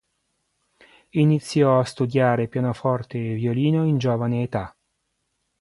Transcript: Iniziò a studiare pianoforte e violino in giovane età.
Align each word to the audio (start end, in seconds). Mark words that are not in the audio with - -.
Iniziò 1.11 1.79
a 1.79 1.83
studiare 1.83 2.47
pianoforte 2.47 3.19
e 3.19 3.35
violino 3.35 3.85
in 3.85 3.99
giovane 3.99 4.41
età. 4.41 4.75